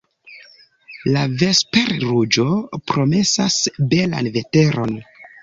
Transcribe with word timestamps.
La 1.15 1.25
vesperruĝo 1.41 2.47
promesas 2.93 3.61
belan 3.93 4.33
veteron. 4.41 4.99